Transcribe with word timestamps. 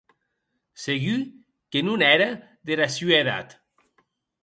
Segur 0.83 1.15
que 1.71 1.79
non 1.85 1.99
ère 2.13 2.29
dera 2.67 2.87
sua 2.97 3.15
edat! 3.23 3.49